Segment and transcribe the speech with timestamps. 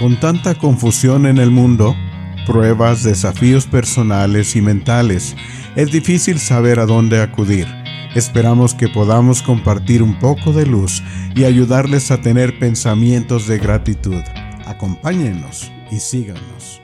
[0.00, 1.94] Con tanta confusión en el mundo,
[2.46, 5.36] pruebas, desafíos personales y mentales,
[5.76, 7.66] es difícil saber a dónde acudir.
[8.14, 11.02] Esperamos que podamos compartir un poco de luz
[11.36, 14.22] y ayudarles a tener pensamientos de gratitud.
[14.64, 16.80] Acompáñenos y síganos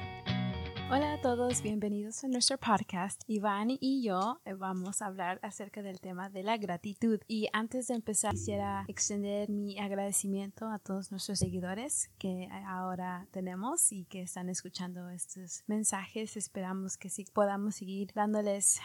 [1.63, 3.23] bienvenidos a nuestro podcast.
[3.29, 7.21] Iván y yo eh, vamos a hablar acerca del tema de la gratitud.
[7.29, 13.93] Y antes de empezar, quisiera extender mi agradecimiento a todos nuestros seguidores que ahora tenemos
[13.93, 16.37] y que están escuchando estos mensajes.
[16.37, 18.81] Esperamos que sí podamos seguir dándoles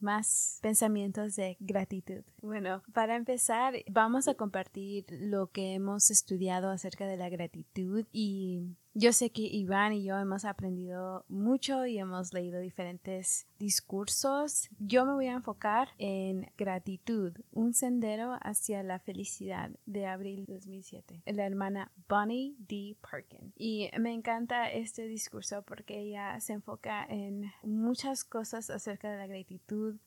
[0.00, 2.22] más pensamientos de gratitud.
[2.42, 8.76] Bueno, para empezar, vamos a compartir lo que hemos estudiado acerca de la gratitud y
[9.00, 14.68] yo sé que Iván y yo hemos aprendido mucho y hemos leído diferentes discursos.
[14.80, 21.22] Yo me voy a enfocar en gratitud, un sendero hacia la felicidad de abril 2007.
[21.26, 22.96] La hermana Bonnie D.
[23.00, 23.52] Parkin.
[23.56, 29.28] Y me encanta este discurso porque ella se enfoca en muchas cosas acerca de la
[29.28, 29.37] gratitud,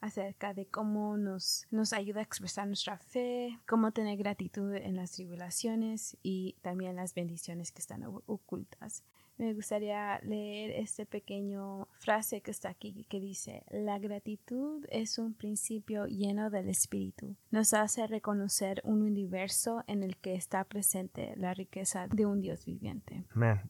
[0.02, 5.12] acerca de cómo nos, nos ayuda a expresar nuestra fe, cómo tener gratitud en las
[5.12, 9.04] tribulaciones y también las bendiciones que están ocultas
[9.42, 15.34] me gustaría leer este pequeño frase que está aquí que dice, la gratitud es un
[15.34, 17.36] principio lleno del espíritu.
[17.50, 22.66] Nos hace reconocer un universo en el que está presente la riqueza de un Dios
[22.66, 23.26] viviente.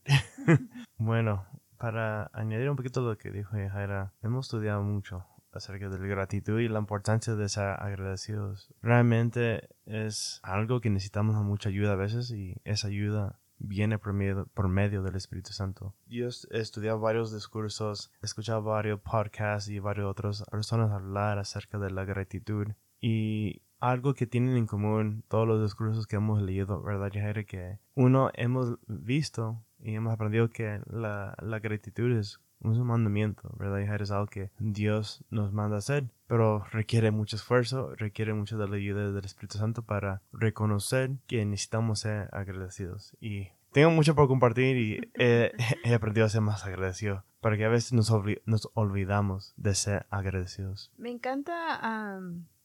[0.97, 1.45] bueno,
[1.77, 6.59] para añadir un poquito lo que dijo Jaira, hemos estudiado mucho acerca de la gratitud
[6.59, 8.73] y la importancia de ser agradecidos.
[8.81, 14.47] Realmente es algo que necesitamos mucha ayuda a veces y esa ayuda viene por medio,
[14.53, 15.93] por medio del Espíritu Santo.
[16.07, 21.77] Yo he estudiado varios discursos, he escuchado varios podcasts y varias otras personas hablar acerca
[21.77, 22.67] de la gratitud
[22.99, 27.45] y algo que tienen en común todos los discursos que hemos leído, ¿verdad, Jair?
[27.45, 33.79] Que uno hemos visto y hemos aprendido que la, la gratitud es un mandamiento, ¿verdad?
[33.79, 38.67] Y es algo que Dios nos manda hacer, pero requiere mucho esfuerzo, requiere mucho de
[38.67, 43.15] la ayuda del Espíritu Santo para reconocer que necesitamos ser agradecidos.
[43.19, 45.51] Y tengo mucho por compartir y he,
[45.93, 48.11] aprendido a ser más agradecido, porque a veces nos
[48.73, 50.91] olvidamos de ser agradecidos.
[50.97, 52.19] Me encanta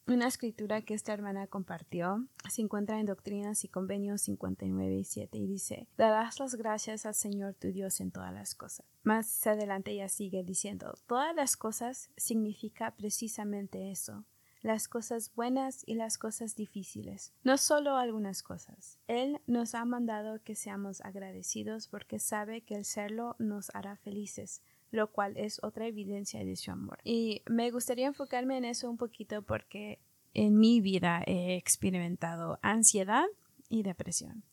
[0.09, 5.37] una escritura que esta hermana compartió se encuentra en Doctrinas y Convenios 59 y 7
[5.37, 8.87] y dice, darás las gracias al Señor tu Dios en todas las cosas.
[9.03, 14.25] Más adelante ella sigue diciendo, todas las cosas significa precisamente eso,
[14.63, 18.99] las cosas buenas y las cosas difíciles, no solo algunas cosas.
[19.09, 24.63] Él nos ha mandado que seamos agradecidos porque sabe que el serlo nos hará felices
[24.91, 26.99] lo cual es otra evidencia de su amor.
[27.05, 29.99] Y me gustaría enfocarme en eso un poquito porque
[30.35, 33.27] en mi vida he experimentado ansiedad
[33.69, 34.45] y depresión.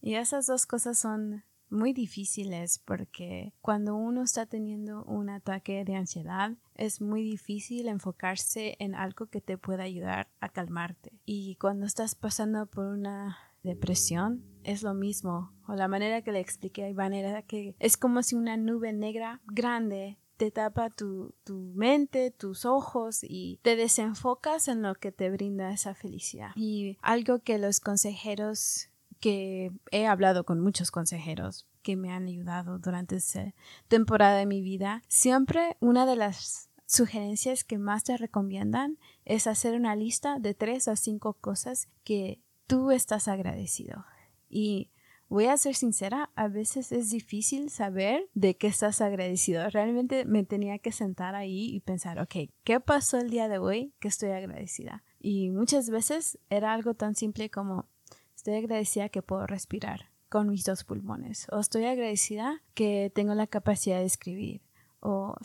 [0.00, 5.96] Y esas dos cosas son muy difíciles porque cuando uno está teniendo un ataque de
[5.96, 11.12] ansiedad es muy difícil enfocarse en algo que te pueda ayudar a calmarte.
[11.24, 15.52] Y cuando estás pasando por una depresión es lo mismo.
[15.66, 18.92] O la manera que le expliqué a Iván era que es como si una nube
[18.92, 25.10] negra grande te tapa tu, tu, mente, tus ojos y te desenfocas en lo que
[25.10, 26.50] te brinda esa felicidad.
[26.54, 28.88] Y algo que los consejeros
[29.20, 33.52] que he hablado con muchos consejeros que me han ayudado durante esa
[33.88, 39.74] temporada de mi vida, siempre una de las sugerencias que más te recomiendan es hacer
[39.74, 44.04] una lista de tres o cinco cosas que tú estás agradecido.
[44.48, 44.90] Y
[45.28, 49.68] voy a ser sincera, a veces es difícil saber de qué estás agradecido.
[49.70, 53.94] Realmente me tenía que sentar ahí y pensar, ok, ¿qué pasó el día de hoy
[53.98, 55.02] que estoy agradecida?
[55.18, 57.88] Y muchas veces era algo tan simple como,
[58.36, 63.46] estoy agradecida que puedo respirar con mis dos pulmones, o estoy agradecida que tengo la
[63.46, 64.60] capacidad de escribir,
[65.00, 65.36] o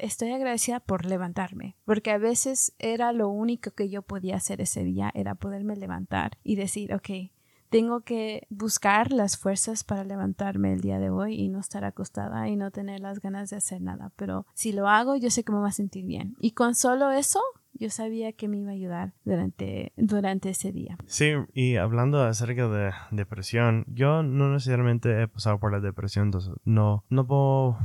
[0.00, 4.84] estoy agradecida por levantarme, porque a veces era lo único que yo podía hacer ese
[4.84, 7.30] día, era poderme levantar y decir, ok,
[7.70, 12.48] tengo que buscar las fuerzas para levantarme el día de hoy y no estar acostada
[12.48, 14.10] y no tener las ganas de hacer nada.
[14.16, 16.34] Pero si lo hago, yo sé que me va a sentir bien.
[16.40, 17.40] Y con solo eso,
[17.74, 20.96] yo sabía que me iba a ayudar durante, durante ese día.
[21.06, 26.54] Sí, y hablando acerca de depresión, yo no necesariamente he pasado por la depresión, entonces
[26.64, 27.78] no, no puedo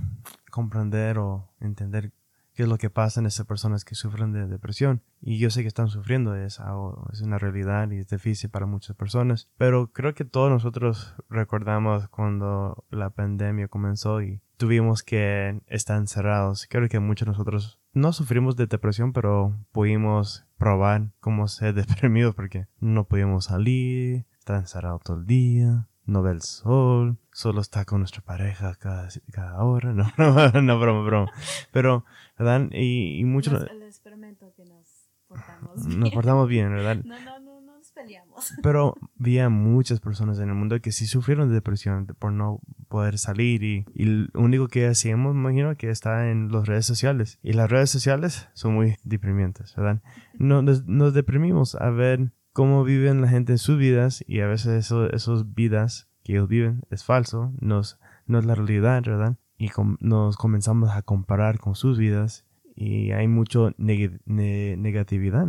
[0.54, 2.14] comprender o entender
[2.54, 5.02] qué es lo que pasa en esas personas que sufren de depresión.
[5.20, 8.68] Y yo sé que están sufriendo, es, algo, es una realidad y es difícil para
[8.68, 9.50] muchas personas.
[9.58, 16.68] Pero creo que todos nosotros recordamos cuando la pandemia comenzó y tuvimos que estar encerrados.
[16.70, 22.36] Creo que muchos de nosotros no sufrimos de depresión, pero pudimos probar cómo ser deprimidos
[22.36, 25.88] porque no podíamos salir, estar encerrados todo el día.
[26.06, 29.94] No ve el sol, solo está con nuestra pareja cada, cada hora.
[29.94, 31.32] No, no, no, broma, broma.
[31.72, 32.06] Pero,
[32.38, 32.68] ¿verdad?
[32.72, 33.54] Y, y muchos...
[33.54, 36.00] Nos- el experimento que nos portamos bien.
[36.00, 36.98] Nos portamos bien, ¿verdad?
[37.06, 38.54] No, no, no, no nos peleamos.
[38.62, 42.60] Pero vi a muchas personas en el mundo que sí sufrieron de depresión por no
[42.90, 46.86] poder salir y, y lo único que hacíamos, me imagino, que está en las redes
[46.86, 47.40] sociales.
[47.42, 50.02] Y las redes sociales son muy deprimientes, ¿verdad?
[50.38, 54.48] No- Nos, nos deprimimos a ver cómo viven la gente en sus vidas y a
[54.48, 59.04] veces eso, esas vidas que ellos viven es falso, no es, no es la realidad,
[59.06, 59.38] ¿verdad?
[59.58, 59.70] Y
[60.00, 62.46] nos comenzamos a comparar con sus vidas
[62.76, 65.48] y hay mucho neg- ne- negatividad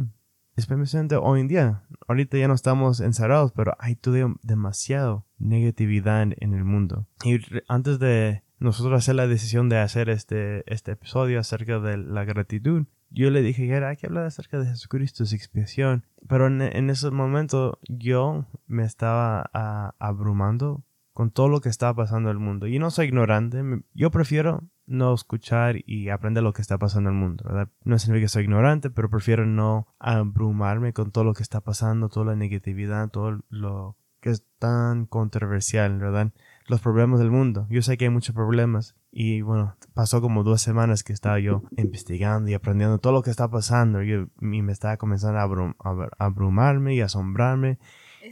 [0.56, 1.83] especialmente hoy en día.
[2.06, 7.09] Ahorita ya no estamos encerrados, pero hay todavía demasiado negatividad en el mundo.
[7.25, 12.25] Y antes de nosotros hacer la decisión de hacer este, este episodio acerca de la
[12.25, 16.05] gratitud, yo le dije, "Gara, hay que hablar acerca de Jesucristo, su expiación.
[16.28, 19.43] Pero en, en ese momento yo me estaba
[19.99, 20.82] abrumando
[21.14, 22.66] con todo lo que estaba pasando en el mundo.
[22.66, 23.62] Y no soy ignorante,
[23.94, 27.69] yo prefiero no escuchar y aprender lo que está pasando en el mundo, ¿verdad?
[27.84, 32.08] No significa que soy ignorante, pero prefiero no abrumarme con todo lo que está pasando,
[32.08, 36.32] toda la negatividad, todo lo que es tan controversial, ¿verdad?
[36.66, 37.66] Los problemas del mundo.
[37.70, 41.62] Yo sé que hay muchos problemas y bueno, pasó como dos semanas que estaba yo
[41.76, 45.76] investigando y aprendiendo todo lo que está pasando y, y me estaba comenzando a, abrum-
[45.78, 47.78] a abrumarme y asombrarme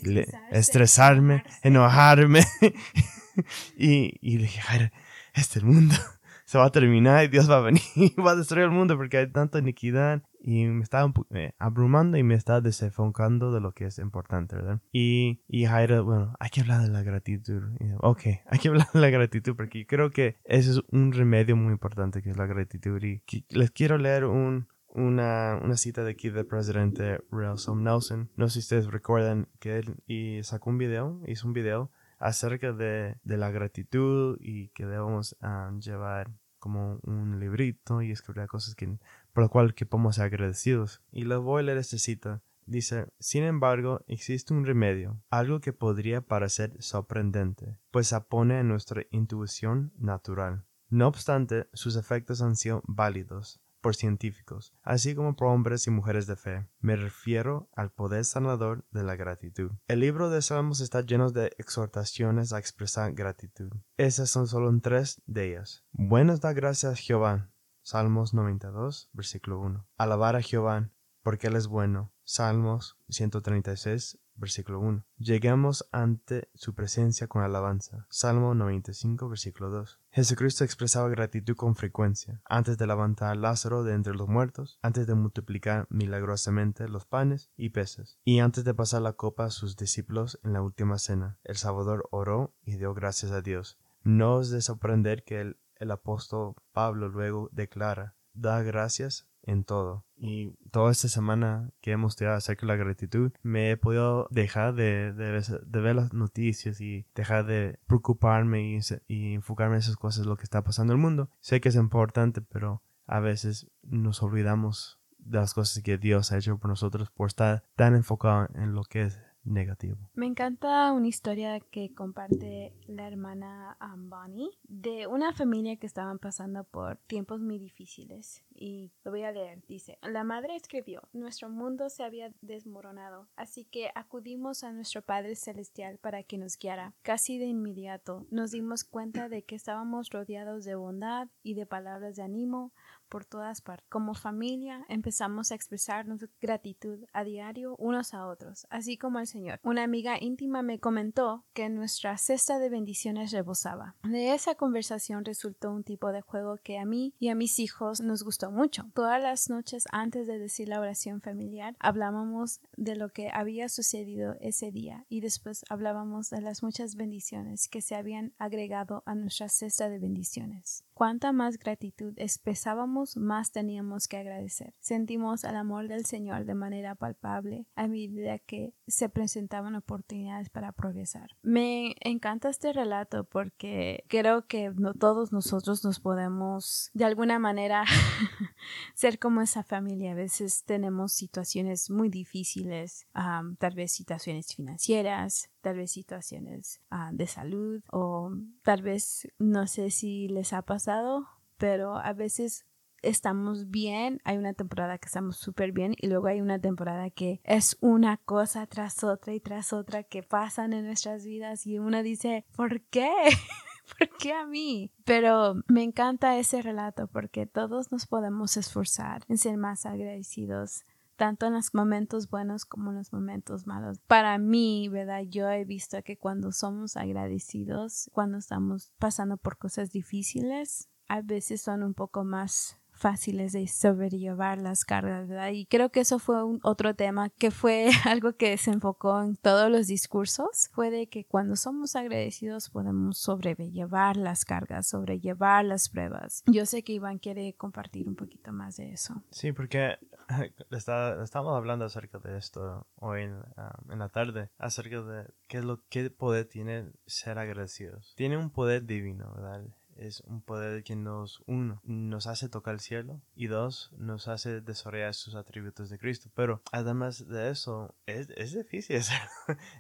[0.03, 2.41] le- estresarme, enojarme.
[3.77, 4.93] y, y dije, "Jaira,
[5.35, 5.95] este mundo
[6.45, 8.97] se va a terminar y Dios va a venir y va a destruir el mundo
[8.97, 10.23] porque hay tanta iniquidad.
[10.45, 14.81] Y me estaba eh, abrumando y me estaba desenfocando de lo que es importante, ¿verdad?
[14.93, 17.63] Y, y Jaira, bueno, hay que hablar de la gratitud.
[17.79, 21.55] Yo, ok, hay que hablar de la gratitud porque creo que ese es un remedio
[21.57, 23.01] muy importante que es la gratitud.
[23.03, 28.31] Y que- les quiero leer un, una, una cita de aquí del presidente Nelson Nelson.
[28.37, 32.73] No sé si ustedes recuerdan que él y sacó un video, hizo un video acerca
[32.73, 38.77] de, de la gratitud y que debemos ah, llevar como un librito y escribir cosas
[38.77, 38.97] que,
[39.33, 41.03] por lo cual que podemos ser agradecidos.
[41.11, 42.43] Y les voy a leer esta cita.
[42.67, 48.63] Dice, sin embargo, existe un remedio, algo que podría parecer sorprendente, pues se opone a
[48.63, 50.65] nuestra intuición natural.
[50.89, 56.27] No obstante, sus efectos han sido válidos por científicos, así como por hombres y mujeres
[56.27, 56.69] de fe.
[56.81, 59.73] Me refiero al poder sanador de la gratitud.
[59.89, 63.73] El libro de Salmos está lleno de exhortaciones a expresar gratitud.
[63.97, 65.85] Esas son solo tres de ellas.
[65.91, 67.51] Buenos da gracias Jehová.
[67.83, 69.87] Salmos 92, versículo 1.
[69.97, 70.91] Alabar a Jehová,
[71.23, 72.13] porque Él es bueno.
[72.23, 75.05] Salmos 136, versículo 1.
[75.19, 78.07] Lleguemos ante su presencia con alabanza.
[78.09, 79.99] Salmo 95, versículo 2.
[80.11, 85.09] Jesucristo expresaba gratitud con frecuencia, antes de levantar a Lázaro de entre los muertos, antes
[85.09, 89.77] de multiplicar milagrosamente los panes y peces, y antes de pasar la copa a sus
[89.77, 91.39] discípulos en la última cena.
[91.43, 93.81] El Salvador oró y dio gracias a Dios.
[94.05, 100.07] No es de sorprender que el, el apóstol Pablo luego declara, da gracias en todo.
[100.17, 104.75] Y toda esta semana que hemos estudiado acerca de la gratitud, me he podido dejar
[104.75, 110.37] de, ver- las noticias y dejar de preocuparme y, y enfocarme en esas cosas, lo
[110.37, 111.31] que está pasando en el mundo.
[111.41, 116.39] Sé que es importante, pero a veces nos olvidamos de las cosas que Dios ha
[116.39, 119.97] hecho por nosotros por estar tan enfocado en lo que es negativo.
[120.15, 126.19] Me encanta una historia que comparte la hermana um, Bonnie de una familia que estaban
[126.19, 128.45] pasando por tiempos muy difíciles.
[128.55, 129.63] Y lo voy a leer.
[129.67, 135.35] Dice, la madre escribió, nuestro mundo se había desmoronado, así que acudimos a nuestro Padre
[135.35, 136.95] Celestial para que nos guiara.
[137.03, 142.17] Casi de inmediato nos dimos cuenta de que estábamos rodeados de bondad y de palabras
[142.17, 142.73] de ánimo
[143.13, 143.87] por todas partes.
[143.91, 149.27] Como familia empezamos a expresar nuestra gratitud a diario unos a otros, así como al
[149.27, 149.61] Señor.
[149.63, 153.97] Una amiga íntima me comentó que nuestra cesta de bendiciones rebosaba.
[154.03, 158.01] De esa conversación resultó un tipo de juego que a mí y a mis hijos
[158.01, 158.87] nos gustó mucho.
[158.95, 164.37] Todas las noches antes de decir la oración familiar hablábamos de lo que había sucedido
[164.41, 169.51] ese día y después hablábamos de las muchas bendiciones que se habían agregado a nuestra
[169.51, 170.85] cesta de bendiciones.
[170.95, 174.75] Cuanta más gratitud expresábamos, más teníamos que agradecer.
[174.81, 180.73] Sentimos el amor del Señor de manera palpable a medida que se presentaban oportunidades para
[180.73, 181.31] progresar.
[181.43, 187.85] Me encanta este relato porque creo que no todos nosotros nos podemos de alguna manera
[188.95, 190.13] ser como esa familia.
[190.13, 197.11] A veces tenemos situaciones muy difíciles, am, tal vez situaciones financieras, tal vez situaciones ah,
[197.13, 198.31] de salud o
[198.63, 202.67] tal vez no sé si les ha pasado, pero a veces
[203.03, 207.41] estamos bien, hay una temporada que estamos súper bien y luego hay una temporada que
[207.45, 212.03] es una cosa tras otra y tras otra que pasan en nuestras vidas y uno
[212.03, 213.13] dice, ¿por qué?
[213.99, 214.91] ¿Por qué a mí?
[215.05, 220.85] Pero me encanta ese relato porque todos nos podemos esforzar en ser más agradecidos
[221.17, 224.01] tanto en los momentos buenos como en los momentos malos.
[224.09, 225.23] Para mí, ¿verdad?
[225.29, 231.63] Yo he visto que cuando somos agradecidos, cuando estamos pasando por cosas difíciles, a veces
[231.63, 235.51] son un poco más fáciles de sobrellevar las cargas, ¿verdad?
[235.51, 239.35] Y creo que eso fue un otro tema que fue algo que se enfocó en
[239.35, 245.89] todos los discursos, fue de que cuando somos agradecidos podemos sobrellevar las cargas, sobrellevar las
[245.89, 246.45] pruebas.
[246.47, 249.25] Yo sé que Iván quiere compartir un poquito más de eso.
[249.33, 249.99] Sí, porque
[250.71, 255.59] está, estamos hablando acerca de esto hoy en, ah, en, la tarde, acerca de qué
[255.59, 258.15] es lo qué poder tiene ser agradecidos.
[258.15, 259.65] Tiene un poder divino, ¿verdad?
[259.97, 264.61] Es un poder que nos, uno, nos hace tocar el cielo y dos, nos hace
[264.61, 266.31] desarrollar sus atributos de Cristo.
[266.35, 269.21] Pero además de eso, es, es difícil ser,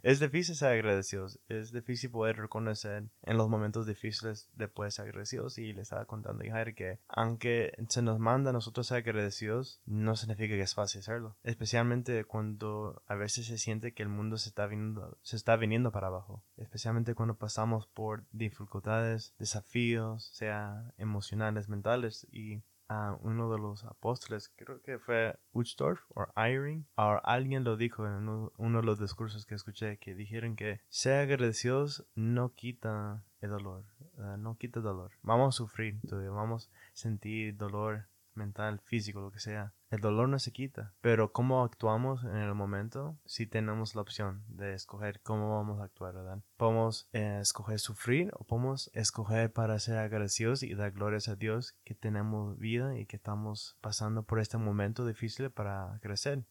[0.02, 5.59] es difícil ser agradecidos, es difícil poder reconocer en los momentos difíciles después ser agradecidos.
[5.59, 9.81] Y le estaba contando a Jair que aunque se nos manda a nosotros ser agradecidos,
[9.87, 14.37] no significa que es fácil hacerlo, especialmente cuando a veces se siente que el mundo
[14.37, 20.92] se está viniendo, se está viniendo para abajo, especialmente cuando pasamos por dificultades, desafíos, sea
[20.99, 27.21] emocionales, mentales, y a uno de los apóstoles, creo que fue Uchtdorf o Eyring, o
[27.25, 32.04] alguien lo dijo en uno, de los discursos que escuché, que dijeron que ser agradecidos
[32.14, 33.85] no quita el dolor,
[34.38, 35.12] no quita dolor.
[35.23, 39.73] Vamos a sufrir todavía, vamos a sentir dolor mental, físico, lo que sea.
[39.92, 44.42] El dolor no se quita, pero cómo actuamos en el momento, si tenemos la opción
[44.49, 46.38] de escoger cómo vamos a actuar, ¿verdad?
[46.56, 51.76] Podemos eh, escoger sufrir o podemos escoger para ser agradecidos y dar glorias a Dios
[51.84, 56.42] que tenemos vida y que estamos pasando por este momento difícil para crecer.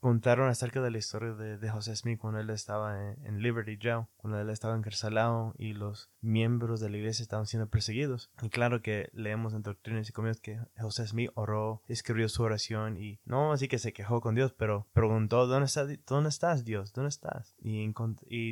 [0.00, 4.38] contaron acerca de la historia de, José Smith cuando él estaba en, Liberty Jail, cuando
[4.38, 8.30] él estaba encarcelado y los miembros de la iglesia estaban siendo perseguidos.
[8.42, 12.81] Y claro que leemos en Doctrinas y Comidas que José Smith oró, escribió su oración
[12.88, 15.86] y no así que se quejó con Dios, pero preguntó, ¿dónde, está,
[16.28, 16.92] estás Dios?
[16.92, 17.54] ¿Dónde estás?
[17.58, 17.92] Y,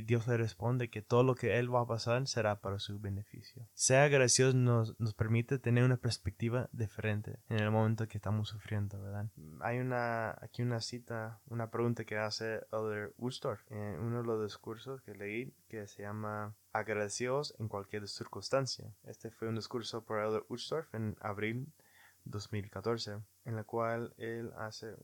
[0.03, 3.67] Dios le responde que todo lo que Él va a pasar será para su beneficio.
[3.75, 9.01] Sea agradecidos nos, nos permite tener una perspectiva diferente en el momento que estamos sufriendo,
[9.01, 9.27] ¿verdad?
[9.61, 14.43] Hay una, aquí una cita, una pregunta que hace Elder Ustorf en uno de los
[14.43, 18.93] discursos que leí que se llama Agradecidos en cualquier circunstancia.
[19.05, 21.73] Este fue un discurso por Elder Ustorf en abril
[22.31, 24.95] 2014, en la cual él hace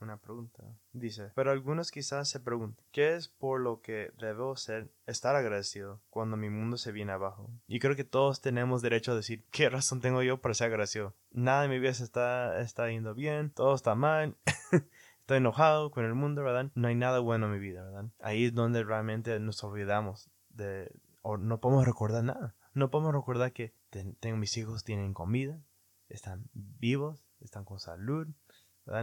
[0.00, 0.62] una pregunta.
[0.92, 6.00] Dice, pero algunos quizás se preguntan, ¿qué es por lo que debo ser, estar agradecido
[6.10, 7.50] cuando mi mundo se viene abajo?
[7.66, 11.14] Y creo que todos tenemos derecho a decir, ¿qué razón tengo yo para ser agradecido?
[11.30, 14.36] Nada en mi vida está, está yendo bien, todo está mal.
[15.20, 16.70] Estoy enojado con el mundo, ¿verdad?
[16.76, 18.04] No hay nada bueno en mi vida, ¿verdad?
[18.20, 22.54] Ahí es donde realmente nos olvidamos de, o no podemos recordar nada.
[22.74, 23.72] No podemos recordar que
[24.20, 25.58] tengo mis hijos tienen comida,
[26.08, 28.28] están vivos, están con salud.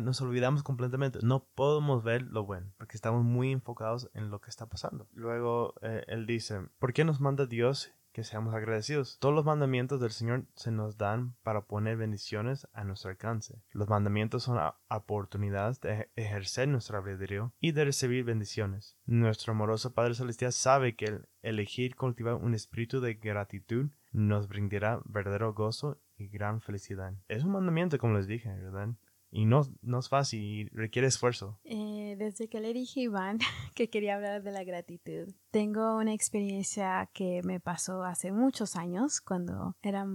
[0.01, 1.19] Nos olvidamos completamente.
[1.23, 5.09] No podemos ver lo bueno porque estamos muy enfocados en lo que está pasando.
[5.13, 9.17] Luego eh, él dice, ¿por qué nos manda Dios que seamos agradecidos?
[9.19, 13.61] Todos los mandamientos del Señor se nos dan para poner bendiciones a nuestro alcance.
[13.71, 14.57] Los mandamientos son
[14.87, 18.95] oportunidades de ejercer nuestro albedrío y de recibir bendiciones.
[19.05, 25.01] Nuestro amoroso Padre Celestial sabe que el elegir cultivar un espíritu de gratitud nos brindará
[25.03, 27.13] verdadero gozo y gran felicidad.
[27.27, 28.89] Es un mandamiento, como les dije, ¿verdad?
[29.35, 31.59] Y no, no es fácil y requiere esfuerzo.
[31.63, 33.39] Eh, desde que le dije a Iván
[33.75, 39.21] que quería hablar de la gratitud, tengo una experiencia que me pasó hace muchos años
[39.21, 40.05] cuando era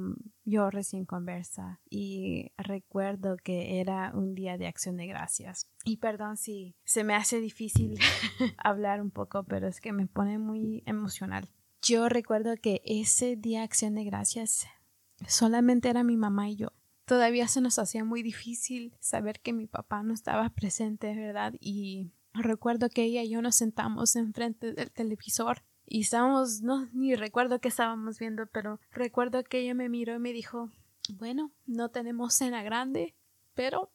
[0.45, 5.69] yo recién conversa y recuerdo que era un día de acción de gracias.
[5.85, 7.99] Y perdón si se me hace difícil
[8.57, 11.49] hablar un poco, pero es que me pone muy emocional.
[11.83, 14.67] Yo recuerdo que ese día de acción de gracias
[15.27, 16.73] solamente era mi mamá y yo.
[17.05, 21.55] Todavía se nos hacía muy difícil saber que mi papá no estaba presente, ¿verdad?
[21.61, 27.15] Y recuerdo que ella y yo nos sentamos enfrente del televisor y estábamos, no, ni
[27.15, 30.71] recuerdo qué estábamos viendo, pero recuerdo que ella me miró y me dijo,
[31.15, 33.15] bueno, no tenemos cena grande,
[33.55, 33.91] pero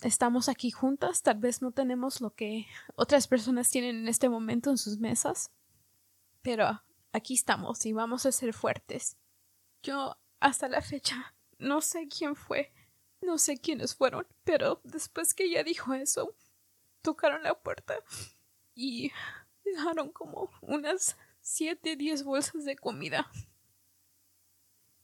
[0.00, 2.66] estamos aquí juntas, tal vez no tenemos lo que
[2.96, 5.52] otras personas tienen en este momento en sus mesas,
[6.42, 9.16] pero aquí estamos y vamos a ser fuertes.
[9.82, 12.72] Yo hasta la fecha no sé quién fue,
[13.20, 16.34] no sé quiénes fueron, pero después que ella dijo eso,
[17.02, 17.96] tocaron la puerta
[18.74, 19.12] y
[19.64, 23.30] dejaron como unas siete, diez bolsas de comida.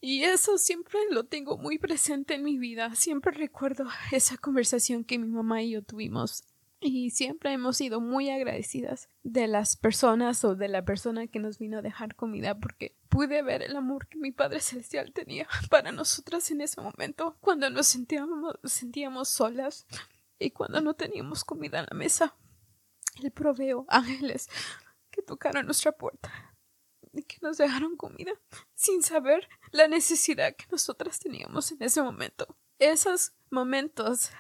[0.01, 2.93] Y eso siempre lo tengo muy presente en mi vida.
[2.97, 6.43] Siempre recuerdo esa conversación que mi mamá y yo tuvimos.
[6.85, 11.59] Y siempre hemos sido muy agradecidas de las personas o de la persona que nos
[11.59, 15.93] vino a dejar comida porque pude ver el amor que mi Padre Celestial tenía para
[15.93, 19.87] nosotras en ese momento, cuando nos sentíamos, solas
[20.41, 22.35] y cuando no teníamos comida en la mesa.
[23.23, 24.49] Él proveó ángeles
[25.13, 26.33] que tocaron nuestra puerta
[27.13, 28.33] y que nos dejaron comida
[28.75, 32.57] sin saber la necesidad que nosotras teníamos en ese momento.
[32.81, 34.31] Esos momentos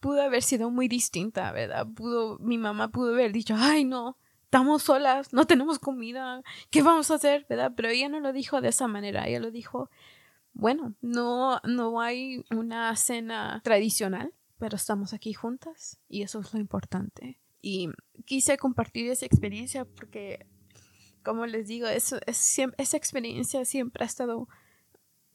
[0.00, 1.86] pudo haber sido muy distinta, ¿verdad?
[1.86, 7.10] Pudo, mi mamá pudo haber dicho, ay no, estamos solas, no tenemos comida, ¿qué vamos
[7.10, 7.46] a hacer?
[7.48, 7.72] ¿verdad?
[7.76, 9.90] Pero ella no lo dijo de esa manera, ella lo dijo,
[10.52, 16.60] bueno, no, no hay una cena tradicional, pero estamos aquí juntas y eso es lo
[16.60, 17.38] importante.
[17.60, 17.90] Y
[18.24, 20.46] quise compartir esa experiencia porque,
[21.22, 24.48] como les digo, eso, es, esa experiencia siempre ha estado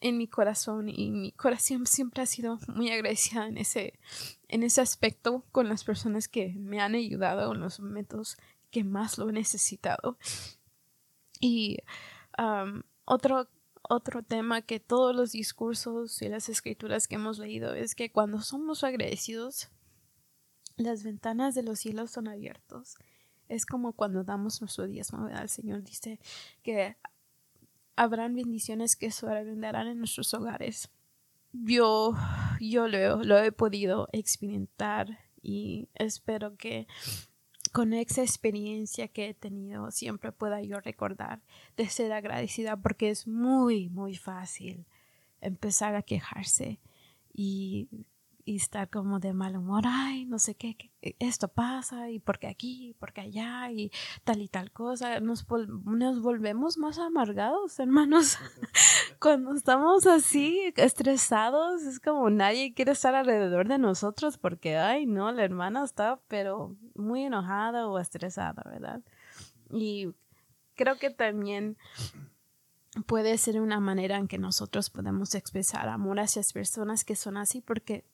[0.02, 4.00] en mi corazón y mi corazón siempre ha sido muy agradecida en ese,
[4.48, 8.38] en ese aspecto con las personas que me han ayudado en los momentos
[8.72, 10.18] que más lo he necesitado.
[11.40, 11.78] Y
[13.06, 13.48] otro,
[13.84, 18.42] otro tema que todos los discursos y las escrituras que hemos leído es que cuando
[18.42, 19.70] somos agradecidos,
[20.78, 22.98] las ventanas de los cielos son abiertos.
[23.50, 26.20] Es como cuando damos nuestro diezmo, El Señor dice
[26.64, 26.96] que
[28.02, 30.90] habrán bendiciones que sobrevenderán en nuestros hogares.
[31.54, 32.16] Yo,
[32.60, 36.88] yo lo he podido experimentar y espero que
[37.72, 41.42] con esa experiencia que he tenido siempre pueda yo recordar
[41.78, 44.88] de ser agradecida porque es muy, muy fácil
[45.40, 46.80] empezar a quejarse
[47.32, 47.88] y
[48.46, 50.76] y estar como de mal humor, ay, no sé qué,
[51.20, 53.92] esto pasa y porque aquí, porque allá y
[54.24, 55.46] tal y tal cosa, nos,
[55.86, 58.38] nos volvemos más amargados, hermanos.
[59.20, 65.32] Cuando estamos así estresados, es como nadie quiere estar alrededor de nosotros porque, ay, no,
[65.32, 69.02] la hermana está pero muy enojada o estresada, ¿verdad?
[69.72, 70.14] Y
[70.76, 71.78] creo que también
[73.06, 77.38] puede ser una manera en que nosotros podemos expresar amor hacia las personas que son
[77.38, 78.06] así porque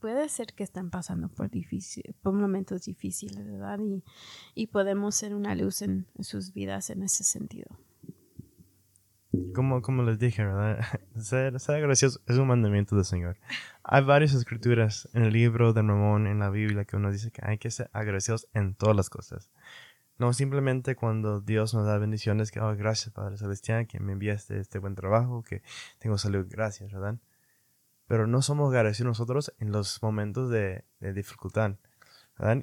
[0.00, 1.50] puede ser que estén pasando por,
[2.22, 3.78] por momentos difíciles, ¿verdad?
[3.80, 4.04] Y,
[4.54, 7.78] y podemos ser una luz en, sus vidas en ese sentido.
[9.54, 10.78] Como, como les dije, ¿verdad?
[11.18, 13.38] Ser, ser es un mandamiento del Señor.
[13.82, 17.40] Hay varias escrituras en el libro de Ramón, en la Biblia, que uno dice que
[17.42, 19.50] hay que ser agradecidos en todas las cosas.
[20.18, 24.58] No simplemente cuando Dios nos da bendiciones, que, oh, gracias Padre Celestial, que me enviaste
[24.58, 25.62] este buen trabajo, que
[25.98, 27.18] tengo salud, gracias, ¿verdad?
[28.06, 31.76] pero no somos agradecidos nosotros en los momentos de, dificultad.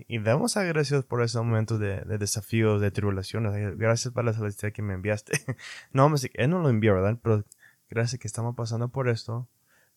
[0.07, 3.77] Y debemos agradecidos por esos momentos de, desafíos, de tribulaciones.
[3.77, 5.33] Gracias la celestial que me enviaste.
[5.93, 7.17] no, Él no lo envió, ¿verdad?
[7.21, 7.45] Pero
[7.89, 9.47] gracias que estamos pasando por esto,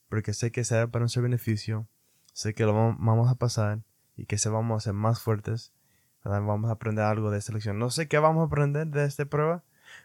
[0.08, 1.88] porque sé que será para nuestro beneficio,
[2.32, 3.80] sé que lo vamos a pasar
[4.16, 5.72] y que se vamos a ser más fuertes,
[6.24, 7.78] Vamos a aprender algo de esta lección.
[7.78, 9.62] No sé qué vamos a aprender de esta prueba,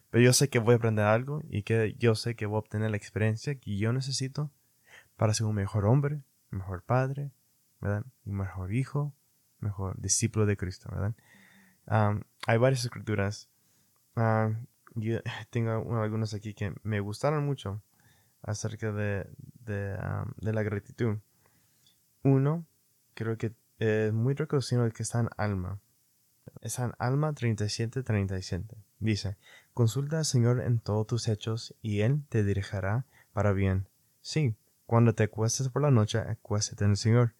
[0.09, 2.59] pero yo sé que voy a aprender algo y que yo sé que voy a
[2.59, 4.51] obtener la experiencia que yo necesito
[5.15, 7.31] para ser un mejor hombre, mejor padre,
[7.79, 8.03] ¿verdad?
[8.25, 9.13] Un mejor hijo,
[9.59, 11.13] mejor discípulo de Cristo, ¿verdad?
[12.45, 13.49] hay varias escrituras.
[14.95, 17.81] yo tengo algunas aquí que me gustaron mucho
[18.41, 19.27] acerca de,
[19.65, 21.17] de, la gratitud.
[22.23, 22.65] Uno,
[23.13, 25.79] creo que es muy reconocido que está en Alma.
[26.61, 28.65] Está en Alma 37-37.
[28.99, 29.37] Dice,
[29.73, 33.87] consulta al Señor en todos tus hechos y Él te dirigirá para bien.
[34.21, 37.33] Sí, cuando te acuestes por la noche, acuéstate en el Señor,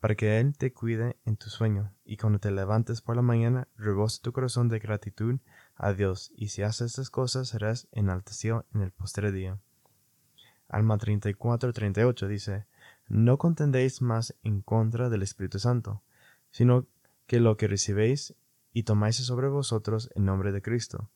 [0.00, 3.68] para que Él te cuide en tu sueño, y cuando te levantes por la mañana,
[3.76, 5.38] rebose tu corazón de gratitud
[5.76, 9.60] a Dios, y si haces estas cosas serás enaltecido en el postre día.
[10.68, 12.66] Alma 34-38 dice,
[13.08, 16.02] No contendéis más en contra del Espíritu Santo,
[16.50, 16.86] sino
[17.26, 18.34] que lo que recibéis
[18.76, 21.08] y tomáis sobre vosotros en nombre de Cristo,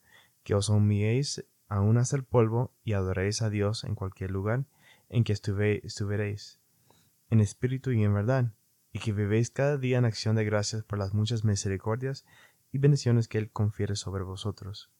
[0.44, 4.64] que os humilléis aún hasta el polvo y adoréis a Dios en cualquier lugar,
[5.10, 6.58] en que estuveréis,
[7.28, 8.54] en espíritu y en verdad,
[8.94, 12.24] y que vivéis cada día en acción de gracias por las muchas misericordias
[12.72, 14.90] y bendiciones que Él confiere sobre vosotros.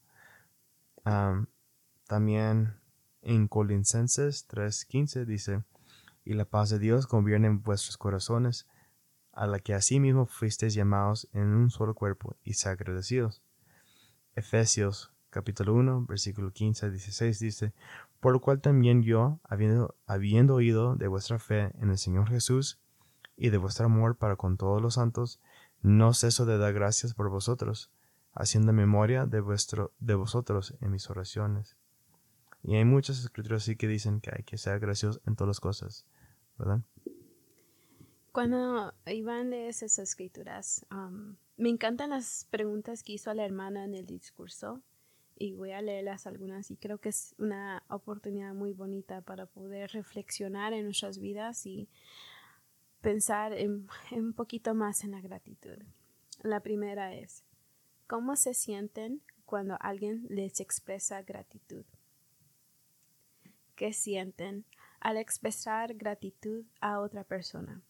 [2.07, 2.75] también
[3.23, 5.65] en Colincenses 3:15 dice,
[6.27, 8.69] y la paz de Dios gobierne en vuestros corazones,
[9.33, 13.43] a la que asimismo fuisteis llamados en un solo cuerpo, y se agradecidos.
[14.35, 17.73] Efesios capítulo 1, versículo 15 a 16 dice,
[18.19, 22.81] por lo cual también yo, habiendo, habiendo oído de vuestra fe en el Señor Jesús
[23.37, 25.41] y de vuestro amor para con todos los santos,
[25.83, 27.91] no ceso de dar gracias por vosotros,
[28.35, 31.77] haciendo memoria de, vuestro, de vosotros en mis oraciones.
[32.63, 35.61] Y hay muchas escrituras sí que dicen que hay que ser agradecidos en todas las
[35.61, 36.05] cosas,
[36.59, 36.83] ¿verdad?
[38.33, 43.95] Cuando Iván lee esas escrituras, um, me encantan las preguntas que hizo la hermana en
[43.95, 44.83] el discurso
[45.37, 49.91] y voy a leerlas algunas y creo que es una oportunidad muy bonita para poder
[49.91, 51.89] reflexionar en nuestras vidas y
[53.01, 55.79] pensar en, un poquito más en la gratitud.
[56.43, 57.43] La primera es,
[58.07, 61.85] ¿cómo se sienten cuando alguien les expresa gratitud?
[63.75, 64.67] ¿Qué sienten
[65.01, 67.83] al expresar gratitud a otra persona?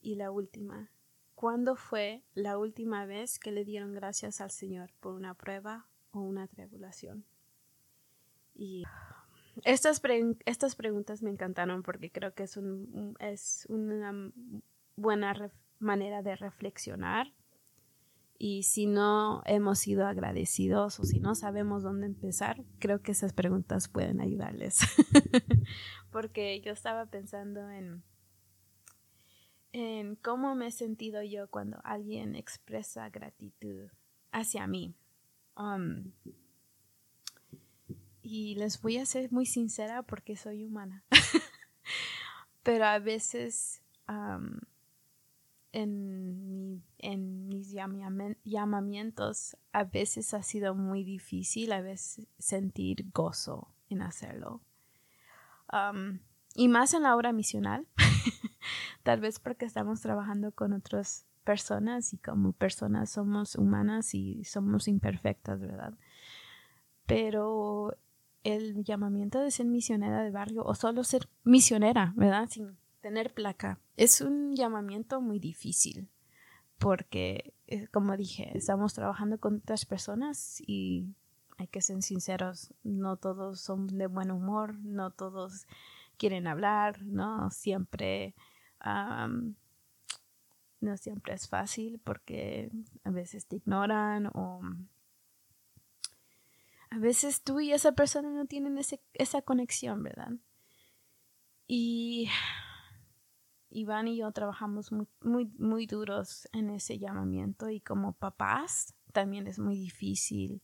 [0.00, 0.90] Y la última,
[1.34, 6.20] ¿cuándo fue la última vez que le dieron gracias al Señor por una prueba o
[6.20, 7.24] una tribulación?
[8.54, 8.84] Y
[9.64, 10.00] estas,
[10.46, 14.32] estas preguntas me encantaron porque creo que es, un, es una
[14.96, 17.32] buena manera de reflexionar.
[18.38, 23.34] Y si no hemos sido agradecidos o si no sabemos dónde empezar, creo que esas
[23.34, 24.78] preguntas pueden ayudarles.
[26.10, 28.02] porque yo estaba pensando en,
[29.72, 33.88] en cómo me he sentido yo cuando alguien expresa gratitud
[34.32, 34.94] hacia mí.
[35.56, 36.12] Um,
[38.22, 41.04] y les voy a ser muy sincera porque soy humana.
[42.62, 43.82] Pero a veces
[45.72, 47.72] en, en, mis
[48.44, 54.60] llamamientos, a veces ha sido muy difícil, a veces sentir gozo en hacerlo.
[56.54, 57.86] y más en la obra misional,
[59.02, 64.88] tal vez porque estamos trabajando con otras personas y como personas somos humanas y somos
[64.88, 65.94] imperfectas, ¿verdad?
[67.06, 67.96] Pero
[68.44, 72.48] el llamamiento de ser misionera de barrio o solo ser misionera, ¿verdad?
[72.48, 73.78] Sin tener placa.
[73.96, 76.08] Es un llamamiento muy difícil
[76.78, 81.06] porque, eh, como dije, estamos trabajando con otras personas y
[81.58, 85.66] hay que ser sinceros, no todos son de buen humor, no todos
[86.16, 88.34] quieren hablar, no siempre,
[88.82, 89.54] no
[90.96, 92.70] siempre es fácil porque
[93.04, 94.62] a veces te ignoran o
[96.90, 98.78] a veces tú y esa persona no tienen
[99.14, 100.32] esa conexión, ¿verdad?
[101.66, 102.28] Y
[103.70, 109.46] Iván y yo trabajamos muy, muy, muy duros en ese llamamiento y como papás también
[109.46, 110.60] es muy difícil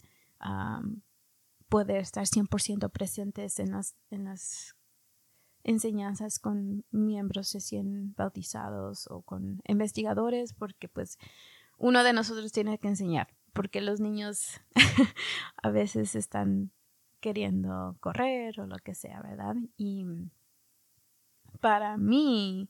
[1.69, 4.75] poder estar 100% presentes en las, en las
[5.67, 11.19] enseñanzas con miembros recién bautizados o con investigadores porque pues
[11.77, 14.61] uno de nosotros tiene que enseñar porque los niños
[15.63, 16.71] a veces están
[17.21, 19.57] queriendo correr o lo que sea, ¿verdad?
[19.77, 20.07] Y
[21.61, 22.69] para mí,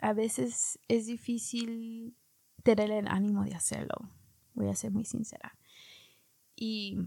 [0.00, 2.14] a veces es difícil
[2.64, 4.10] tener el ánimo de hacerlo,
[4.52, 5.56] voy a ser muy sincera.
[6.54, 6.98] Y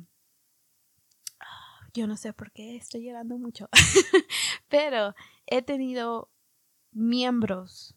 [1.93, 3.69] yo no sé por qué estoy llorando mucho,
[4.69, 5.13] pero
[5.45, 6.30] he tenido
[6.91, 7.95] miembros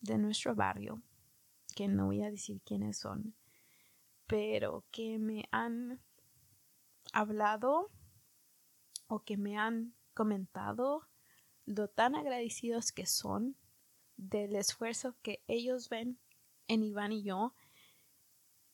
[0.00, 1.02] de nuestro barrio
[1.74, 3.34] que no voy a decir quiénes son,
[4.26, 6.00] pero que me han
[7.12, 7.90] hablado
[9.08, 11.08] o que me han comentado
[11.64, 13.56] lo tan agradecidos que son
[14.16, 16.18] del esfuerzo que ellos ven
[16.68, 17.54] en Iván y yo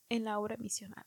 [0.09, 1.05] en la obra misional.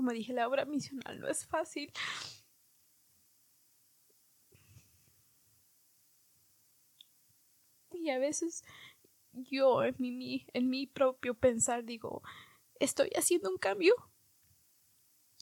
[0.00, 1.92] Como dije, la obra misional no es fácil.
[7.92, 8.64] y a veces
[9.34, 12.22] yo en mi, en mi propio pensar digo,
[12.76, 13.94] ¿estoy haciendo un cambio?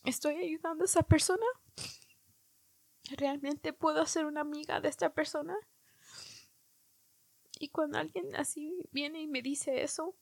[0.02, 1.46] ¿Estoy ayudando a esa persona?
[3.16, 5.56] ¿Realmente puedo ser una amiga de esta persona?
[7.60, 10.16] Y cuando alguien así viene y me dice eso,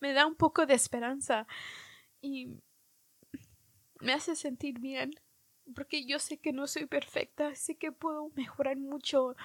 [0.00, 1.46] me da un poco de esperanza
[2.26, 2.60] y
[4.00, 5.12] me hace sentir bien,
[5.74, 9.36] porque yo sé que no soy perfecta, sé que puedo mejorar mucho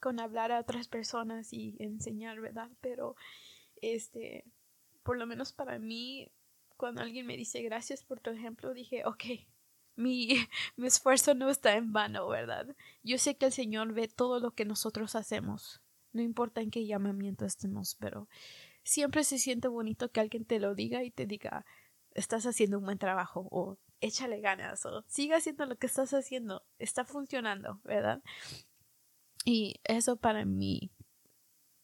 [0.00, 2.70] con hablar a otras personas y enseñar, ¿verdad?
[2.80, 3.16] Pero,
[3.80, 4.44] este,
[5.02, 6.30] por lo menos para mí,
[6.76, 9.24] cuando alguien me dice gracias por tu ejemplo, dije, ok,
[9.96, 10.28] mi,
[10.76, 12.74] mi esfuerzo no está en vano, ¿verdad?
[13.02, 15.80] Yo sé que el Señor ve todo lo que nosotros hacemos,
[16.12, 18.28] no importa en qué llamamiento estemos, pero
[18.88, 21.66] siempre se siente bonito que alguien te lo diga y te diga,
[22.14, 26.64] estás haciendo un buen trabajo o échale ganas o siga haciendo lo que estás haciendo,
[26.78, 28.22] está funcionando, ¿verdad?
[29.44, 30.90] Y eso para mí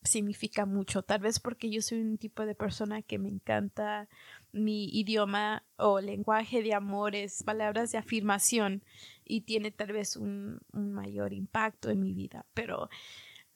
[0.03, 1.03] significa mucho.
[1.03, 4.09] Tal vez porque yo soy un tipo de persona que me encanta
[4.53, 8.83] mi idioma o lenguaje de amores, palabras de afirmación
[9.25, 12.47] y tiene tal vez un mayor impacto en mi vida.
[12.55, 12.89] Pero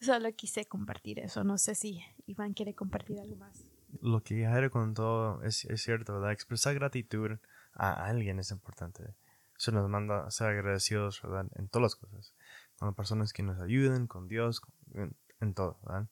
[0.01, 1.43] solo quise compartir eso.
[1.43, 3.63] No sé si Iván quiere compartir algo más.
[4.01, 6.31] Lo que Jairo contó es, es cierto, ¿verdad?
[6.31, 7.39] Expresar gratitud
[7.73, 9.15] a alguien es importante.
[9.57, 11.47] Eso nos manda a ser agradecidos, ¿verdad?
[11.55, 12.33] En todas las cosas.
[12.77, 14.61] Con personas que nos ayuden, con Dios,
[14.93, 16.07] en, todo, ¿verdad?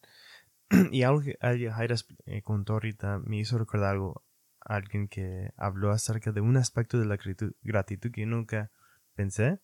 [0.91, 1.95] Y algo que Jaira
[2.25, 4.23] eh, contó ahorita me hizo recordar algo.
[4.59, 7.17] Alguien que habló acerca de un aspecto de la
[7.61, 8.69] gratitud que nunca
[9.15, 9.61] pensé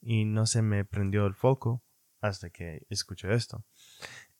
[0.00, 1.82] y no se me prendió el foco
[2.20, 3.64] hasta que escuché esto.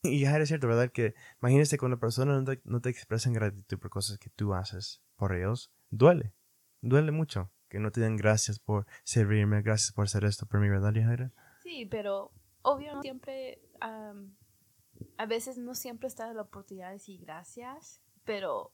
[0.03, 0.91] Y Jaira es cierto, ¿verdad?
[0.93, 5.03] Que imagínese cuando persona no te, no te expresan gratitud por cosas que tú haces
[5.17, 6.33] por ellos, duele.
[6.81, 10.69] Duele mucho que no te den gracias por servirme, gracias por hacer esto por mi
[10.69, 11.33] ¿verdad, Jaira?
[11.63, 18.73] Sí, pero obvio siempre, a veces no siempre está la oportunidad de decir gracias, pero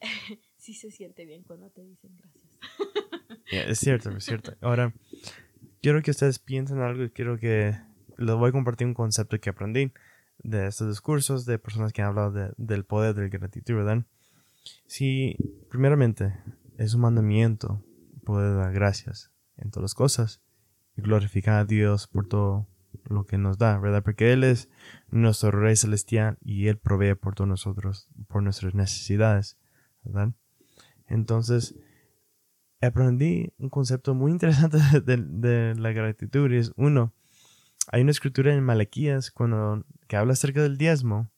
[0.56, 2.44] sí se siente bien cuando te dicen gracias.
[3.50, 4.54] es cierto, es cierto.
[4.60, 4.94] Ahora,
[5.82, 7.76] quiero que ustedes piensen algo y quiero que
[8.18, 9.92] les voy a compartir un concepto que aprendí
[10.38, 14.04] de estos discursos de personas que han hablado del poder de gratitud, ¿verdad?
[14.86, 15.36] Si,
[15.70, 16.38] primeramente,
[16.76, 17.82] es un mandamiento
[18.24, 20.42] poder dar gracias en todas las cosas
[20.96, 22.68] y glorificar a Dios por todo
[23.04, 24.02] lo que nos da, ¿verdad?
[24.02, 24.68] Porque Él es
[25.10, 29.58] nuestro Rey Celestial y Él provee por todos nosotros, por nuestras necesidades,
[30.02, 30.34] ¿verdad?
[31.06, 31.74] Entonces,
[32.80, 37.14] aprendí un concepto muy interesante de, la gratitud y es uno,
[37.90, 41.30] hay una escritura en Malaquías cuando, que habla acerca del diezmo,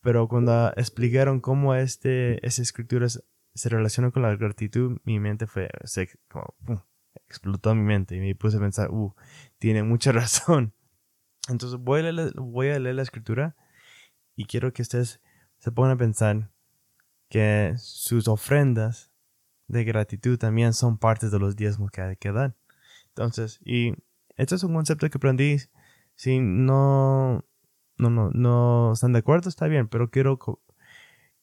[0.00, 5.68] pero cuando explicaron cómo este, esa escritura se relaciona con la gratitud, mi mente fue,
[5.84, 6.08] se,
[7.28, 9.14] explotó mi mente y me puse a pensar, uh,
[9.58, 10.72] tiene mucha razón.
[11.48, 13.56] Entonces voy a, leer, voy a leer la escritura
[14.36, 15.20] y quiero que ustedes
[15.58, 16.50] se pongan a pensar
[17.28, 19.12] que sus ofrendas
[19.66, 22.56] de gratitud también son parte de los diezmos que hay que dar.
[23.08, 23.94] Entonces, y
[24.40, 25.58] este es un concepto que aprendí.
[26.14, 27.44] Si no,
[27.98, 30.38] no, no, no están de acuerdo, está bien, pero quiero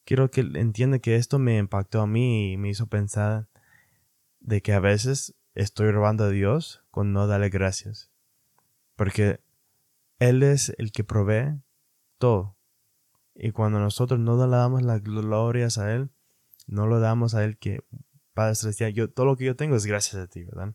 [0.03, 3.49] quiero que entienda que esto me impactó a mí y me hizo pensar
[4.39, 8.11] de que a veces estoy robando a Dios con no darle gracias.
[8.95, 9.41] Porque
[10.17, 11.61] Él es el que provee
[12.17, 12.57] todo.
[13.35, 16.09] Y cuando nosotros no le damos las glorias a Él,
[16.65, 17.83] no lo damos a Él que,
[18.33, 20.73] Padre Celestial, yo, todo lo que yo tengo es gracias a ti, ¿verdad?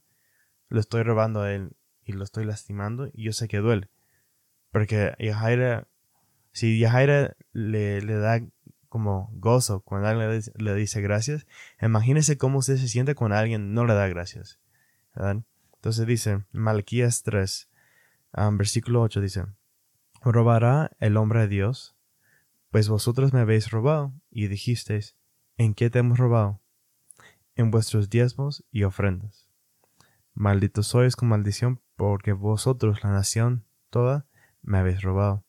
[0.68, 1.74] Lo estoy robando a Él
[2.12, 3.90] lo estoy lastimando y yo sé que duele.
[4.70, 5.86] Porque Yahaira,
[6.52, 8.40] si Yahaira le, le da
[8.92, 11.46] como gozo cuando alguien le, dice gracias.
[11.80, 14.60] Imagínese cómo usted se siente cuando alguien no le da gracias.
[15.14, 17.70] Entonces dice, Malquías 3,
[18.36, 19.46] um, versículo 8 dice,
[20.20, 21.96] ¿robará el hombre a Dios?
[22.70, 25.16] Pues vosotros me habéis robado y dijisteis,
[25.56, 26.60] ¿en qué te hemos robado?
[27.54, 29.41] En vuestros diezmos y ofrendas.
[30.34, 34.26] Malditos sois con maldición porque vosotros, la nación toda,
[34.62, 35.44] me habéis robado.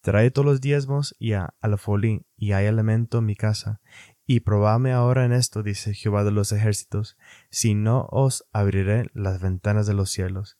[0.00, 3.80] Trae todos los diezmos y a alfolí y hay elemento en mi casa.
[4.26, 7.16] Y probadme ahora en esto, dice Jehová de los ejércitos,
[7.50, 10.58] si no os abriré las ventanas de los cielos,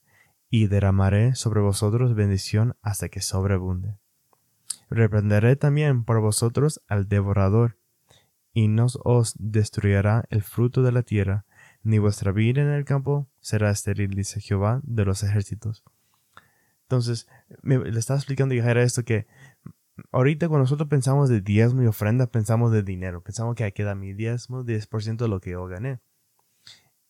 [0.49, 3.97] y derramaré sobre vosotros bendición hasta que sobreabunde.
[4.89, 7.77] Reprenderé también por vosotros al devorador,
[8.53, 11.45] y no os destruirá el fruto de la tierra,
[11.83, 15.83] ni vuestra vida en el campo será estéril, dice Jehová de los ejércitos.
[16.83, 17.27] Entonces,
[17.63, 19.27] le estaba explicando a esto que
[20.11, 23.21] ahorita cuando nosotros pensamos de diezmo y ofrenda, pensamos de dinero.
[23.21, 25.99] Pensamos que hay que dar mi diezmo, 10% de lo que yo gané.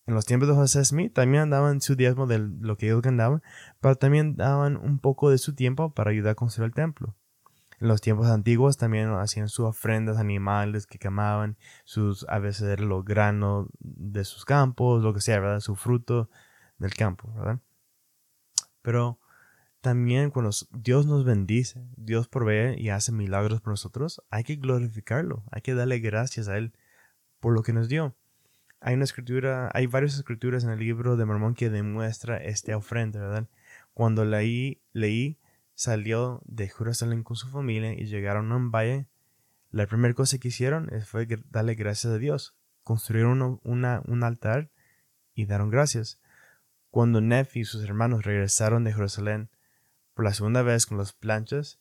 [0.05, 3.43] En los tiempos de José Smith también daban su diezmo de lo que ellos ganaban,
[3.79, 7.15] pero también daban un poco de su tiempo para ayudar a construir el templo.
[7.79, 13.05] En los tiempos antiguos también hacían sus ofrendas animales que quemaban, sus, a veces los
[13.05, 15.61] granos de sus campos, lo que sea, ¿verdad?
[15.61, 16.29] Su fruto
[16.77, 17.59] del campo, ¿verdad?
[18.81, 19.19] Pero
[19.81, 25.43] también cuando Dios nos bendice, Dios provee y hace milagros por nosotros, hay que glorificarlo,
[25.51, 26.73] hay que darle gracias a Él
[27.39, 28.15] por lo que nos dio.
[28.81, 33.21] Hay una escritura, hay varias escrituras en el libro de Mormón que demuestra esta ofrenda,
[33.21, 33.47] ¿verdad?
[33.93, 35.38] Cuando leí, leí,
[35.79, 39.07] salió de Jerusalén con su familia y llegaron a un valle,
[39.71, 42.53] la primera cosa que hicieron fue darle gracias a Dios.
[42.83, 44.71] Construyeron un altar
[45.33, 46.19] y dieron gracias.
[46.89, 49.51] Cuando Nefi y sus hermanos regresaron de Jerusalén,
[50.15, 51.79] por la segunda vez con las planchas,